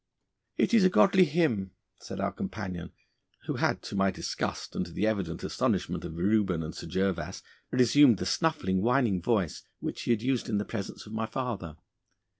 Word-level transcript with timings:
'It 0.57 0.73
is 0.73 0.83
a 0.83 0.89
godly 0.89 1.25
hymn,' 1.25 1.73
said 1.99 2.19
our 2.19 2.31
companion, 2.31 2.91
who 3.45 3.57
had, 3.57 3.83
to 3.83 3.95
my 3.95 4.09
disgust 4.09 4.75
and 4.75 4.83
to 4.87 4.91
the 4.91 5.05
evident 5.05 5.43
astonishment 5.43 6.03
of 6.03 6.15
Reuben 6.17 6.63
and 6.63 6.73
Sir 6.73 6.87
Gervas, 6.87 7.43
resumed 7.69 8.17
the 8.17 8.25
snuffling, 8.25 8.81
whining 8.81 9.21
voice 9.21 9.61
which 9.79 10.01
he 10.01 10.09
had 10.09 10.23
used 10.23 10.49
in 10.49 10.57
the 10.57 10.65
presence 10.65 11.05
of 11.05 11.13
my 11.13 11.27
father. 11.27 11.77